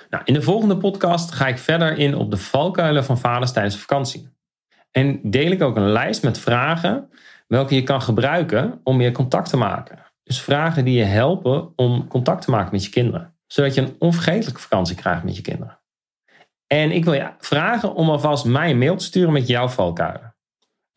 Nou, 0.09 0.23
in 0.25 0.33
de 0.33 0.41
volgende 0.41 0.77
podcast 0.77 1.31
ga 1.31 1.47
ik 1.47 1.57
verder 1.57 1.97
in 1.97 2.15
op 2.15 2.31
de 2.31 2.37
valkuilen 2.37 3.03
van 3.05 3.17
vaders 3.17 3.51
tijdens 3.51 3.77
vakantie. 3.77 4.29
En 4.91 5.19
deel 5.23 5.51
ik 5.51 5.61
ook 5.61 5.75
een 5.75 5.91
lijst 5.91 6.23
met 6.23 6.39
vragen 6.39 7.09
welke 7.47 7.75
je 7.75 7.83
kan 7.83 8.01
gebruiken 8.01 8.79
om 8.83 8.97
meer 8.97 9.11
contact 9.11 9.49
te 9.49 9.57
maken. 9.57 9.99
Dus 10.23 10.41
vragen 10.41 10.85
die 10.85 10.97
je 10.97 11.03
helpen 11.03 11.73
om 11.75 12.07
contact 12.07 12.41
te 12.41 12.51
maken 12.51 12.71
met 12.71 12.83
je 12.83 12.89
kinderen. 12.89 13.35
Zodat 13.47 13.73
je 13.73 13.81
een 13.81 13.95
onvergetelijke 13.99 14.61
vakantie 14.61 14.95
krijgt 14.95 15.23
met 15.23 15.35
je 15.35 15.41
kinderen. 15.41 15.79
En 16.67 16.91
ik 16.91 17.03
wil 17.05 17.13
je 17.13 17.31
vragen 17.39 17.93
om 17.93 18.09
alvast 18.09 18.45
mij 18.45 18.69
een 18.69 18.77
mail 18.77 18.95
te 18.95 19.03
sturen 19.03 19.33
met 19.33 19.47
jouw 19.47 19.67
valkuilen. 19.67 20.26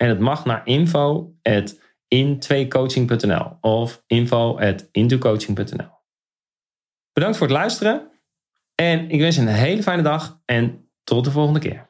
En 0.00 0.08
het 0.08 0.18
mag 0.18 0.44
naar 0.44 0.66
info.in2coaching.nl 0.66 3.56
of 3.60 4.02
info.intocoaching.nl. 4.06 5.98
Bedankt 7.12 7.36
voor 7.36 7.46
het 7.46 7.56
luisteren. 7.56 8.10
En 8.74 9.10
ik 9.10 9.20
wens 9.20 9.36
je 9.36 9.42
een 9.42 9.48
hele 9.48 9.82
fijne 9.82 10.02
dag 10.02 10.40
en 10.44 10.90
tot 11.04 11.24
de 11.24 11.30
volgende 11.30 11.60
keer. 11.60 11.89